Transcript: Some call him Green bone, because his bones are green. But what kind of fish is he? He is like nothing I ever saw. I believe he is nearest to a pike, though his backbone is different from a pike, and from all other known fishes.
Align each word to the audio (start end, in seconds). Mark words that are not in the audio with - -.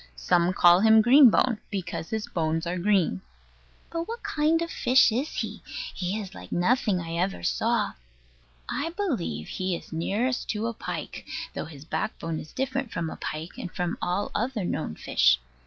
Some 0.15 0.51
call 0.51 0.79
him 0.79 0.99
Green 1.03 1.29
bone, 1.29 1.59
because 1.69 2.09
his 2.09 2.25
bones 2.25 2.65
are 2.65 2.79
green. 2.79 3.21
But 3.91 4.07
what 4.07 4.23
kind 4.23 4.63
of 4.63 4.71
fish 4.71 5.11
is 5.11 5.31
he? 5.31 5.61
He 5.93 6.19
is 6.19 6.33
like 6.33 6.51
nothing 6.51 6.99
I 6.99 7.17
ever 7.17 7.43
saw. 7.43 7.93
I 8.67 8.89
believe 8.97 9.47
he 9.47 9.75
is 9.75 9.93
nearest 9.93 10.49
to 10.49 10.65
a 10.65 10.73
pike, 10.73 11.27
though 11.53 11.65
his 11.65 11.85
backbone 11.85 12.39
is 12.39 12.51
different 12.51 12.91
from 12.91 13.11
a 13.11 13.15
pike, 13.15 13.59
and 13.59 13.71
from 13.71 13.95
all 14.01 14.31
other 14.33 14.65
known 14.65 14.95
fishes. 14.95 15.37